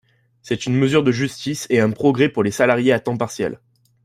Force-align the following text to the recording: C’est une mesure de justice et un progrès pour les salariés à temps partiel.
C’est 0.41 0.65
une 0.65 0.73
mesure 0.75 1.03
de 1.03 1.11
justice 1.11 1.67
et 1.69 1.79
un 1.79 1.91
progrès 1.91 2.27
pour 2.27 2.41
les 2.41 2.49
salariés 2.49 2.91
à 2.91 2.99
temps 2.99 3.17
partiel. 3.17 3.59